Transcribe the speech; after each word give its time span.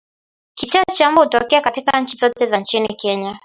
Kichaa 0.55 0.83
cha 0.95 1.11
mbwa 1.11 1.23
hutokea 1.23 1.61
katika 1.61 1.91
kaunti 1.91 2.17
zote 2.17 2.57
nchini 2.57 2.87
Kenya 2.95 3.39